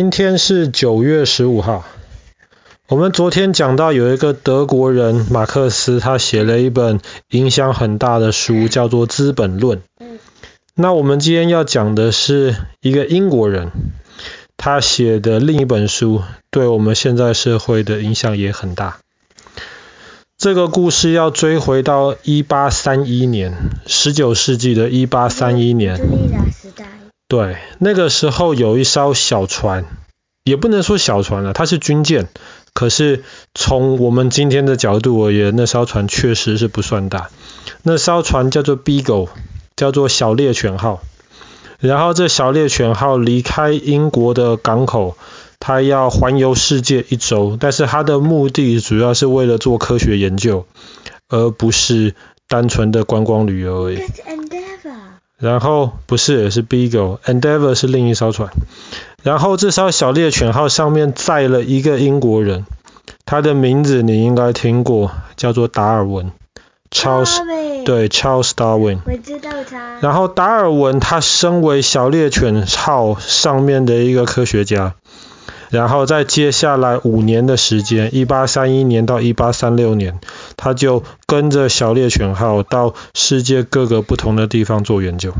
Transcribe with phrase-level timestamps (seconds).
[0.00, 1.84] 今天是九月十五号。
[2.86, 9.78] 我们昨天讲到有一个德国人马克思，他写了一本影响很大的书，叫做《资本论》。
[10.76, 13.72] 那我们今天要讲的是一个英国人，
[14.56, 16.22] 他写的另一本书，
[16.52, 18.98] 对我们现在社会的影响也很大。
[20.36, 23.52] 这个故事要追回到一八三一年，
[23.88, 25.98] 十九世纪的一八三一年。
[27.28, 29.84] 对，那个时候有一艘小船，
[30.44, 32.28] 也不能说小船了，它是军舰。
[32.72, 33.22] 可是
[33.54, 37.28] 从我们今天的角度而言，那艘船确实是不算大。
[37.82, 39.28] 那艘船叫做 Beagle，
[39.76, 41.00] 叫做小猎犬号。
[41.80, 45.18] 然后这小猎犬号离开英国的港口，
[45.60, 50.66] 它要环游世界一周，但是它的目的主要是为了做科学研究，
[51.28, 52.14] 而不是
[52.48, 53.98] 单纯的观光旅游而已。
[55.38, 58.50] 然后不是，也是 Beagle，Endeavour 是另一艘船。
[59.22, 62.66] 然后这艘小猎犬号上面载了一个英国人，
[63.24, 66.32] 他的名字你应该听过，叫做达尔文
[66.90, 68.98] ，Charles，对，Charles Darwin。
[69.06, 69.98] 我知道他。
[70.00, 74.94] 然后达尔文他身为小猎犬号上面的一个科学家。
[75.70, 80.18] 然后在接下来五年的时间，一八三一年到一八三六年，
[80.56, 85.34] 他就跟着小猎犬号到世界各个不同的地方做研究。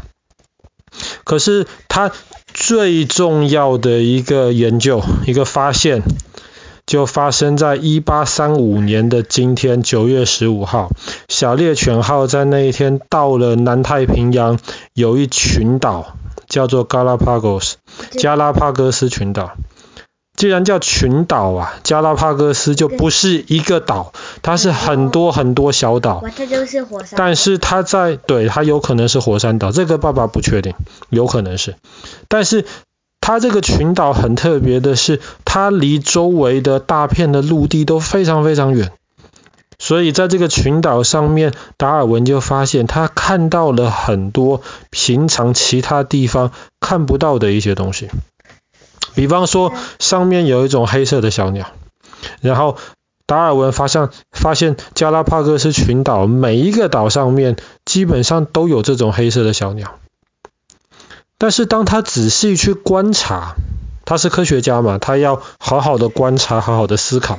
[1.24, 2.10] 可是他
[2.52, 6.02] 最重要的一个研究、一个发现，
[6.86, 10.90] 就发生在一八三五年的今天，九月十五号，
[11.28, 14.58] 小猎犬号在那一天到了南太平洋，
[14.94, 16.16] 有一群岛
[16.48, 17.74] 叫做 Galapagos，
[18.12, 19.52] 加拉帕戈斯群岛。
[20.38, 26.22] 既然叫群岛啊，加拉帕戈斯就不是一个岛，它是很多很多小岛。
[26.36, 27.16] 它就是火山。
[27.16, 30.74] 但是它在，对，它有可能是火山岛，这个爸爸不确定，
[31.10, 31.74] 有可能是。
[32.28, 32.64] 但是
[33.20, 38.92] 它这个群岛很特别的是，它离周围的大片的陆地都非常非常远。
[39.80, 48.08] 所以在这个群岛上面，达尔文就发现他看到了很多平常其他地方看不到的一些东西。
[49.14, 51.66] 比方说，上面有一种黑色的小鸟，
[52.40, 52.76] 然后
[53.26, 59.98] 达尔文发现发现加拉帕戈斯群岛每一个岛上面基本上都有这种黑色的小鸟。
[61.36, 63.54] 但是当他仔细去观察，
[64.04, 67.38] 他是科学家嘛，他要好好的观察，好好的思考。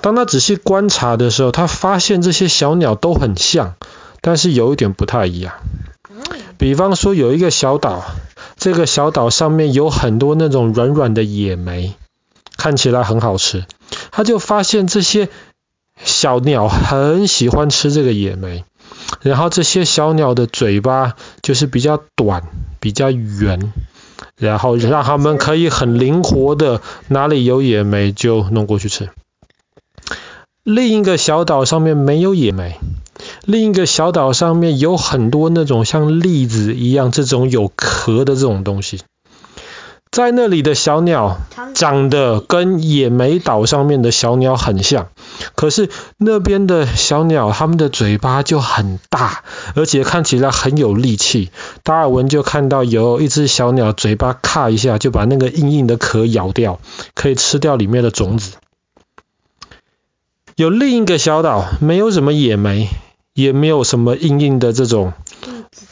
[0.00, 3.74] 当他仔细观察的时候，他发现这些小鸟都很像，
[4.20, 5.54] 但是有一点不太一样。
[6.58, 8.04] 比方说，有一个小岛。
[8.62, 11.94] 这个小岛上面有很多那种软软的野莓，
[12.56, 13.64] 看起来很好吃。
[14.12, 15.28] 他就发现这些
[16.04, 18.64] 小鸟很喜欢吃这个野莓，
[19.20, 22.44] 然后这些小鸟的嘴巴就是比较短、
[22.78, 23.72] 比较圆，
[24.36, 29.08] 然后让它们可以很灵活的哪里有野莓就弄过去吃。
[30.62, 32.78] 另一个小岛上面没有野莓。
[33.44, 39.00] 另一个小岛上面有很多那种像栗子一样这种有壳的这种东西，
[40.12, 41.38] 在那里的小鸟
[41.74, 45.08] 长得跟野莓岛上面的小鸟很像，
[45.56, 49.42] 可是那边的小鸟它们的嘴巴就很大，
[49.74, 51.50] 而且看起来很有力气。
[51.82, 56.78] 达尔文就看到有一只小鸟嘴巴咔一下就把那个硬硬的壳咬掉，
[57.14, 58.52] 可以吃掉里面的种子。
[60.54, 62.88] 有另一个小岛没有什么野莓。
[63.34, 65.12] 也没有什么硬硬的这种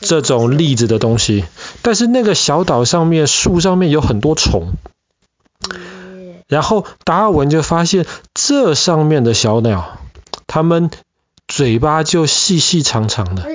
[0.00, 1.44] 这种栗子的东西，
[1.82, 4.72] 但是那个小岛上面树上面有很多虫，
[6.46, 9.98] 然后达尔文就发现这上面的小鸟，
[10.46, 10.90] 它们
[11.48, 13.48] 嘴巴就细细长长的，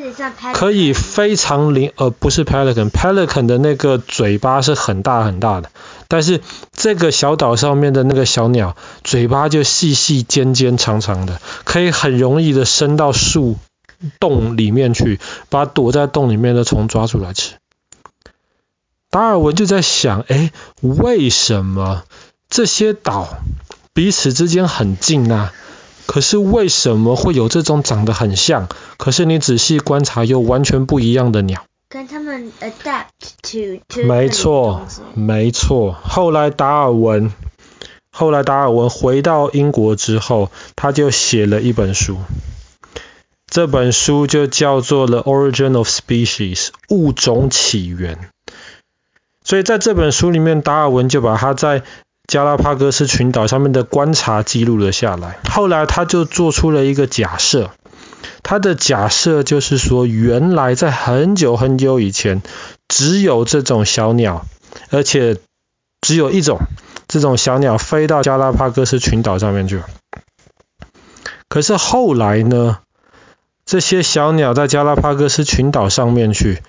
[0.53, 5.69] 可以非常灵，呃，不是 pelican，pelican 的那个嘴巴是很大很大的，
[6.07, 6.41] 但是
[6.74, 13.57] 这个小岛上面的那个小鸟嘴巴就细细尖尖长长的，可以很容易的伸到树。
[14.19, 15.19] 洞里面去，
[15.50, 17.56] 把躲在洞里面的虫抓出来吃。
[19.09, 20.51] 达尔文就在想，哎，
[20.81, 22.03] 为什么
[22.50, 23.38] 这些岛
[23.94, 25.51] 彼此之间很近呢？
[26.06, 31.63] 可是为什么会有这种长得很像，可是你仔细观察又完全不一样的鸟？
[31.88, 33.06] 跟他们 adapt
[33.42, 35.94] to, to 没错，没错。
[35.94, 37.31] 后来达尔文，
[38.12, 42.18] 后来达尔文回到英国之后，他就写了一本书。
[43.56, 46.57] 这本书就叫做《The Origin of Species》
[46.90, 48.30] 物种起源。
[49.46, 51.84] 所以在这本书里面，达尔文就把他在
[52.28, 55.40] 加拉帕戈斯群岛上面的观察记录了下来。
[55.50, 57.72] 后来他就做出了一个假设，
[58.44, 62.42] 他的假设就是说，原来在很久很久以前，
[62.90, 64.46] 只有这种小鸟，
[64.90, 65.38] 而且
[66.02, 66.60] 只有一种。
[67.07, 69.81] 这种小鸟飞到加拉帕戈斯群岛上面去。
[71.48, 72.80] 可是后来呢，
[73.65, 76.62] 这些小鸟在加拉帕戈斯群岛上面去，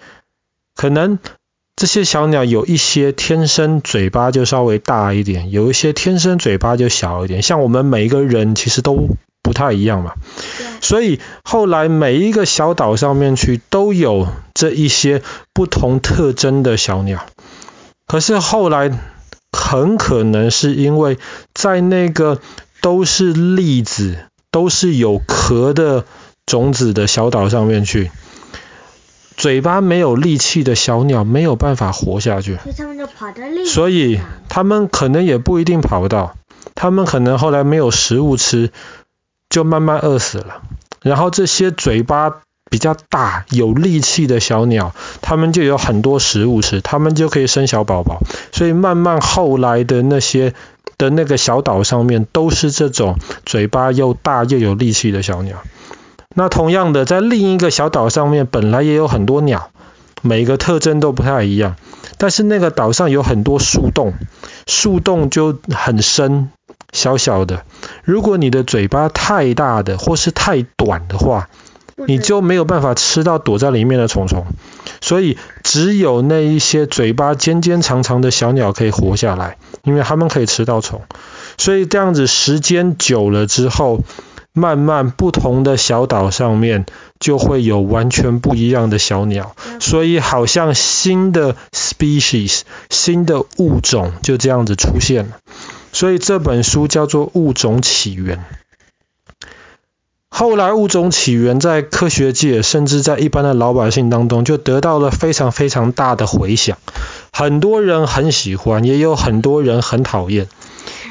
[0.75, 1.19] 可能
[1.76, 7.43] 这些小鸟有一些天生嘴巴就稍微大一点，有一些天生嘴巴就小一点。
[7.43, 9.08] 像我们每一个人其实都
[9.43, 10.14] 不太一样嘛。
[10.81, 15.22] 所以后来每一个小岛上面去都有这一些
[15.52, 17.26] 不同特征的小鸟。
[18.06, 18.90] 可是后来
[19.52, 21.19] 很可能是因为
[21.52, 22.40] 在那个
[22.81, 24.16] 都是粒子。
[24.52, 26.06] 都是有壳的
[26.46, 28.10] 种子的小岛上面去，
[29.37, 32.56] 嘴巴没有力气的小鸟没有办法活下去，
[33.66, 36.37] 所以他们可能也不一定跑不到，
[36.76, 38.70] 他们可能后来没有食物吃，
[39.50, 40.62] 就慢慢饿死了。
[41.02, 48.22] 然后这些嘴巴比较大、有力气的小鸟，它们就有很多食物吃，它们就可以生小宝宝。
[48.52, 50.54] 所以慢慢后来的那些。
[50.99, 55.62] 的那个小岛上面都是这种嘴巴又大又有力气的小鸟。
[56.38, 59.71] 那同样的，在另一个小岛上面本来也有很多鸟，
[60.21, 61.77] 每个特征都不太一样。
[62.19, 64.12] 但是那个岛上有很多树洞，
[64.67, 66.50] 树洞就很深，
[66.93, 67.62] 小小的。
[68.05, 71.49] 如果你的嘴巴太大的或是太短的话，
[72.06, 74.44] 你就没有办法吃到躲在里面的虫虫。
[75.00, 79.56] 所以只有那一些嘴巴尖尖长长的小鸟可以活下来。
[79.85, 81.03] 因为它们可以吃到虫，
[81.59, 84.00] 所以这样子时间久了之后，
[84.58, 86.87] 慢慢不同的小岛上面
[87.20, 95.37] 就会有完全不一样的小鸟，所以好像新的 species 新的物种就这样子出现了。
[95.93, 98.38] 所以这本书叫做《物种起源》。
[100.31, 106.79] 后来，《物种起源》在科学界，甚至在一般的老百姓当中，就得到了非常非常大的回响。
[107.31, 110.49] 很多人很喜欢，也有很多人很讨厌。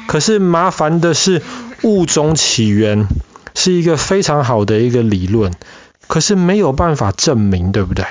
[0.08, 1.42] 可是麻烦的是，
[1.82, 3.08] 物种起源
[3.56, 5.52] 是一个非常好的一个理论，
[6.06, 8.04] 可是没有办法证明，对不对？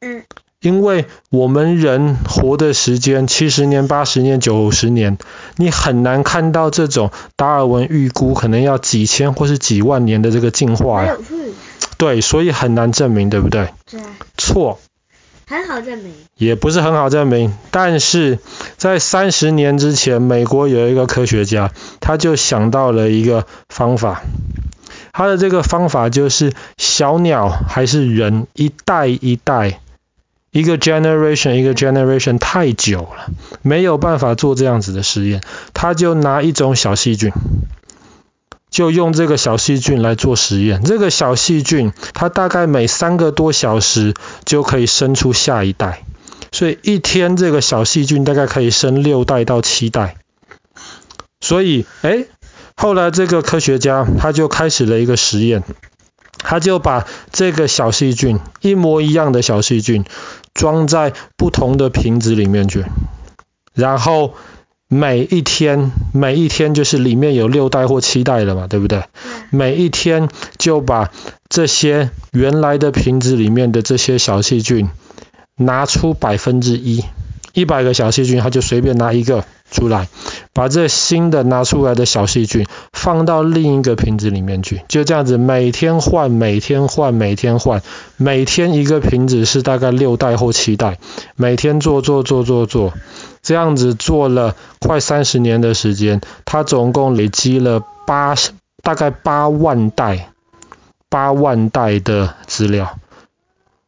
[0.00, 0.22] 嗯。
[0.60, 5.18] 因为我们人活的时间七十年、八十年、九十年，
[5.56, 11.18] 你很难看到这种达尔文预估可能要几千或是几万年的这个进化呀。
[11.98, 13.68] 对，所以很难证明，对不对？
[13.90, 14.00] 对。
[14.38, 14.80] 错。
[15.46, 18.38] 很好证明，也不是很好证明，但是
[18.78, 21.70] 在三十年之前，美国有一个科学家，
[22.00, 24.22] 他就想到了一个方法。
[25.14, 29.80] 他的这个方法就是小鸟还是人，一代一代，
[30.50, 33.32] 一个 generation 一个 generation 太久了，
[33.62, 35.40] 没有办法做这样子的实验，
[35.72, 37.32] 他就拿一种小细菌。
[38.70, 40.82] 就用这个小细菌来做实验。
[40.82, 44.14] 这个小细菌，它大概每三个多小时
[44.44, 46.02] 就可以生出下一代，
[46.50, 50.16] 所以一天这个小细菌大概可以生六代到七代。
[51.40, 52.24] 所以，哎，
[52.76, 55.62] 后来这个科学家他就开始了一个实验，
[56.38, 60.04] 他就把这个小细菌一模一样的小细菌
[60.52, 62.84] 装在不同的瓶子里面去，
[63.74, 64.34] 然后。
[64.86, 69.02] 每一天，每一天就是里面有六代或七代了嘛，对不对？
[69.50, 71.10] 每一天就把
[71.48, 74.90] 这些原来的瓶子里面的这些小细菌
[75.56, 77.02] 拿出百分之一，
[77.54, 79.44] 一百个小细菌，他就随便拿一个
[79.74, 80.08] 出来，
[80.52, 87.82] 把这新的拿出来的小细菌放到另一个瓶子里面去，就这样子每天换，每天换，每天换，
[88.16, 90.98] 每天一个瓶子是大概六代或七代，
[91.34, 92.92] 每天做做做做做。
[93.42, 100.30] 这样子做了快三十年的时间，他总共累积了八十，大概八万代，
[101.10, 102.98] 八万代的资料。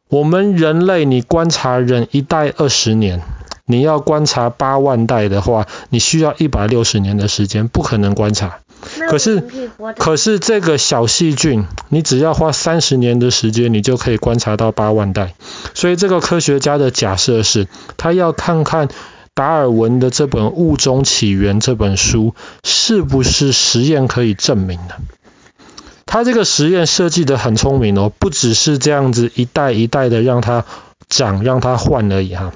[0.09, 3.23] 我们人类，你观察人一代二十年，
[3.67, 8.57] 你要观察八万代的话，你需要一百六十年的时间，不可能观察。
[9.07, 9.43] 可是，
[9.99, 15.35] 可是这个小细菌，你只要花三十年的时间，你就可以观察到八万代。
[15.75, 18.89] 所以这个科学家的假设是，他要看看。
[19.33, 22.33] 达尔文的这本《物种起源》这本书
[22.63, 24.95] 是不是实验可以证明的？
[26.07, 30.65] 他这个实验设计得很聪明哦，不只是这样子一代一代的让它
[31.07, 32.51] 长、让它换而已哈。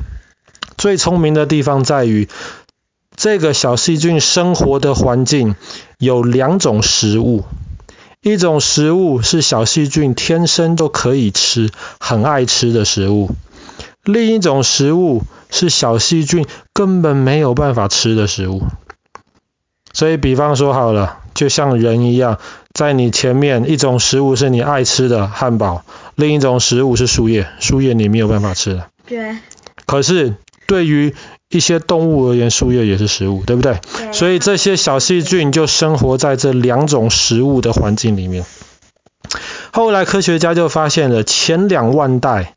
[0.81, 2.27] 最聪明的地方在于，
[3.15, 5.53] 这个小细菌生活的环境
[5.99, 7.43] 有两种食物，
[8.23, 11.69] 一种食物是小细菌天生都可以吃、
[11.99, 13.29] 很爱吃的食物，
[14.03, 15.21] 另一种食物。
[15.53, 18.63] 是小细菌根本没有办法吃的食物，
[19.91, 22.39] 所以比方说好了，就像人一样，
[22.73, 25.83] 在你前面一种食物是你爱吃的汉堡，
[26.15, 28.87] 另一种食物是树叶，树叶你没有办法吃的。
[29.05, 29.37] 对。
[29.85, 30.35] 可是
[30.71, 31.13] 对于
[31.49, 33.81] 一些动物而言，树叶也是食物，对不对？
[33.97, 34.13] 对。
[34.13, 38.45] 所以这些小细菌就生活在这两种食物的环境里面。
[39.73, 42.55] 后来科学家就发现了前两万代。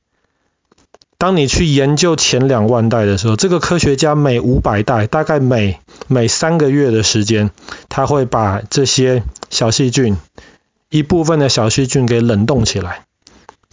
[1.19, 7.51] 当你去研究前两万代的时候，这个科学家每五百代，大概每每三个月的时间，
[7.89, 10.17] 他会把这些小细菌，
[10.89, 13.07] 一部分的小细菌给冷冻起来。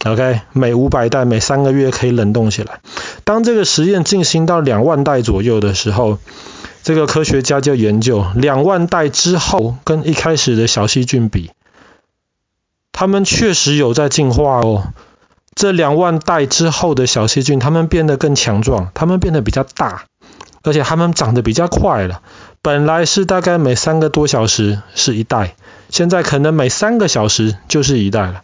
[0.04, 2.80] OK，每五百代，每三个月可以冷冻起来。
[3.22, 6.18] 当这个实验进行到两万代左右的时候，
[6.82, 11.52] 这个科学家就研究两万代之后跟一开始的小细菌比，
[12.90, 14.92] 他们确实有在进化哦。
[15.54, 20.06] 这两万代之后的小细菌，它们变得更强壮，它们变得比较大，
[20.64, 22.22] 而且它们长得比较快了。
[22.60, 25.54] 本来是大概每三个多小时是一代，
[25.90, 28.42] 现在可能每三个小时就是一代了。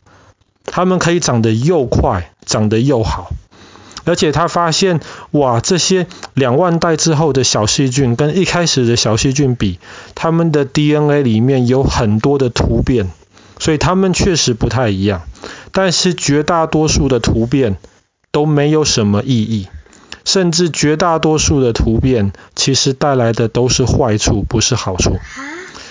[0.70, 3.30] 它们可以长得又快，长得又好，
[4.04, 5.00] 而且他发现，
[5.32, 9.78] 哇，这些两万代之后的小细菌跟一开始的小细菌比，
[10.14, 13.10] 它们的 DNA 里面有很多的突变，
[13.58, 15.22] 所以它们确实不太一样。
[15.72, 17.76] 但是绝大多数的突变
[18.30, 19.68] 都没有什么意义，
[20.24, 25.18] 甚至绝大多数的突变其实带来的都是坏处，不是好处。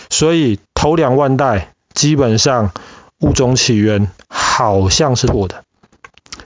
[0.09, 2.71] 所以头两万代基本上
[3.19, 4.09] 物种起源
[4.57, 5.63] 好像是错的。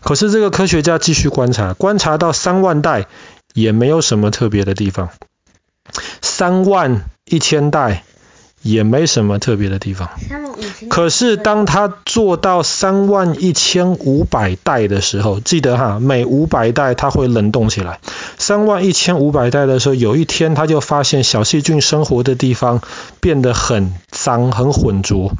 [0.01, 3.07] 可是这个科学家继续观察，观察到三万代
[3.53, 5.09] 也没有什么特别的地方，
[6.21, 8.03] 三万一千代。
[8.63, 10.07] 也没什么特别的地方。
[10.87, 17.99] 可是当他做到三万一千五百代的时候，记得哈，每五百代它会冷冻起来。
[18.37, 22.81] 三万一千五百代的时候，有一天他就发现小细菌生活的地方
[23.19, 25.33] 变得很脏、很浑浊。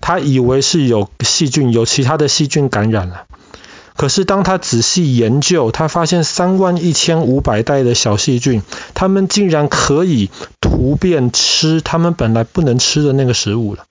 [0.00, 3.24] 他以为是有细菌，有其他的细菌感染了。
[3.96, 8.62] 可是当他仔细研究，他发现三万一千五百代的小细菌，
[8.92, 10.28] 它们竟然可以
[10.60, 13.84] 突变吃它们本来不能吃的那个食物了。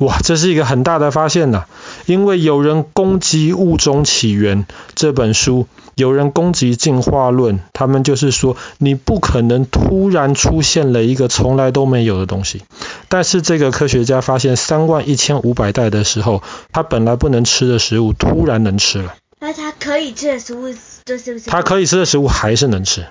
[0.00, 1.66] 哇，这是一个很大的发现呐！
[2.06, 12.62] 因为有人攻击《物种起源》这本书，有人攻击进化论，他们就是说你不可能突然出现了一个从来都没有的东西。
[13.08, 19.14] 但是这个科学家发现，三万一千五百代的时候，他本来不能吃的食物突然能吃了。
[19.40, 21.50] 那他可以吃的食物，这是不是？
[21.50, 23.06] 他可以吃的食物还是能吃，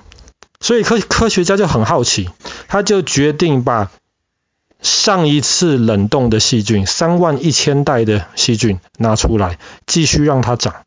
[0.60, 2.30] 所以科科学家就很好奇，
[2.68, 3.92] 他就决定把。
[4.82, 10.84] 上一次冷冻的细菌，三万一千代的细菌拿出来，继续让它长，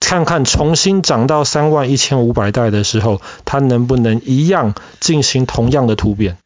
[0.00, 6.36] 看看重新长到三万一千五百代的时候，它能不能一样进行同样的突变？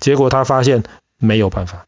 [0.00, 0.82] 结果他发现
[1.18, 1.86] 没有办法。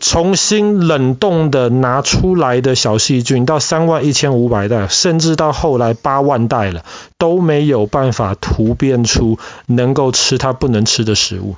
[0.00, 6.84] 重新冷冻的拿出来的小细菌，到三万一千五百代，甚至到后来八万代了，
[7.16, 11.54] 都没有办法突变出能够吃它不能吃的食物。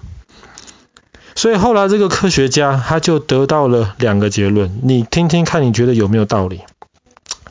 [1.42, 6.60] 所以后来这个科学家他就得到了两个结论，你听听看，你觉得有没有道理？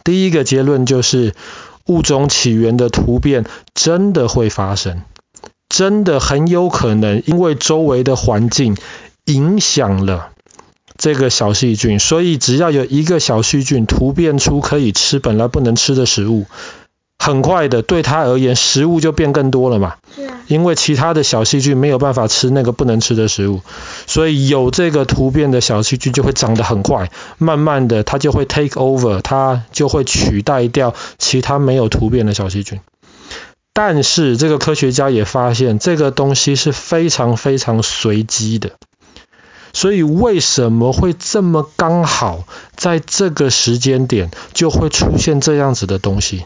[0.06, 1.36] 第一个结论就是
[1.88, 3.44] 物种起源的突变
[3.74, 5.02] 真的会发生，
[5.68, 8.78] 真的很有可能因为周围的环境
[9.26, 10.30] 影响了
[10.96, 16.46] 这个小细菌，所以只要有一个小细菌突变出可以吃本来不能吃的食物，
[17.24, 19.94] 很快的对他而言食物就变更多了嘛。
[20.48, 23.62] 因为其他的小细菌没有办法吃那个不能吃的食物，
[24.08, 32.82] 所以有这个突变的小细菌就会长得很快，慢慢的它就会 take over，它就会取代掉其他没有突变的小细菌。
[33.72, 38.72] 但是这个科学家也发现这个东西是非常非常随机的，
[39.72, 42.44] 所以为什么会这么刚好
[42.76, 46.44] 在这个时间点就会出现这样子的东西？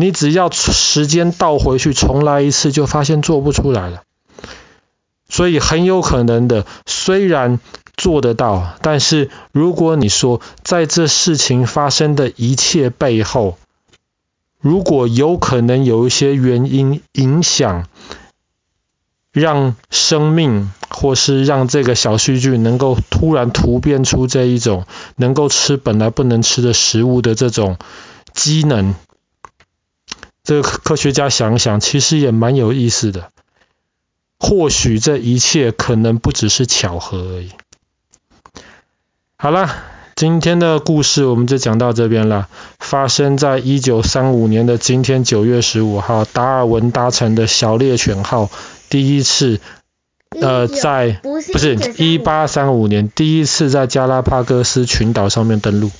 [0.00, 4.02] 你只要时间倒回去重来一次，就发现做不出来了。
[5.28, 7.58] 所以很有可能的，虽然
[7.96, 13.58] 做得到，但是如果你说在这事情发生的一切背后，
[14.60, 17.88] 如果有可能有一些原因影响，
[19.32, 24.86] 让生命或是让这个小细菌能够突然突变出这一种
[25.16, 27.78] 能够吃本来不能吃的食物的这种
[28.32, 28.94] 机能。
[30.48, 33.32] 这个科学家想想，其实也蛮有意思的。
[34.38, 37.50] 或许这一切可能不只是巧合而已。
[39.36, 39.68] 好了，
[40.16, 42.48] 今天的故事我们就讲到这边了。
[42.78, 48.48] 发生在一九三五年的今天九月十五号，达尔文搭乘的小猎犬号
[48.88, 49.60] 第一次，
[50.40, 55.90] 呃，在不是一八三五年第一次在加拉帕戈斯群岛上面登陆。